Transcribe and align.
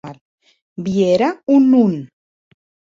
Vierà 0.87 1.29
o 1.55 1.61
non? 1.69 1.97